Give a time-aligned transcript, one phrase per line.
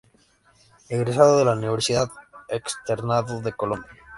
[0.89, 2.09] Egresado de la Universidad
[2.49, 3.93] Externado de Colombia.